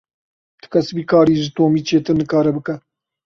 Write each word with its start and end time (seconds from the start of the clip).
Ti 0.61 0.67
kes 0.71 0.87
vî 0.95 1.03
karî 1.11 1.35
ji 1.41 1.49
Tomî 1.57 1.81
çêtir 1.87 2.15
nikare 2.19 2.51
bike. 2.55 2.75